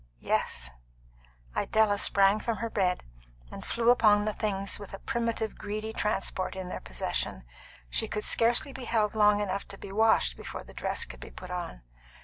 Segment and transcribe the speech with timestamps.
[0.17, 0.71] "Yes."
[1.55, 3.03] Idella sprang from her bed,
[3.51, 7.43] and flew upon the things with a primitive, greedy transport in their possession.
[7.87, 11.29] She could scarcely be held long enough to be washed before the dress could be
[11.29, 11.83] put on.